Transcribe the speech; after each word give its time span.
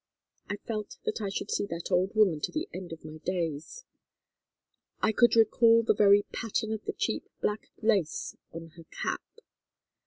I 0.49 0.55
felt 0.57 0.97
that 1.05 1.21
I 1.21 1.29
should 1.29 1.51
see 1.51 1.67
that 1.67 1.91
old 1.91 2.15
woman 2.15 2.39
to 2.39 2.51
the 2.51 2.67
end 2.73 2.91
of 2.91 3.05
my 3.05 3.19
days. 3.19 3.85
I 4.99 5.11
could 5.11 5.35
recall 5.35 5.83
the 5.83 5.93
very 5.93 6.23
pattern 6.33 6.71
of 6.73 6.83
the 6.85 6.93
cheap 6.93 7.29
black 7.39 7.69
lace 7.83 8.35
of 8.51 8.67
her 8.77 8.85
cap. 8.85 9.21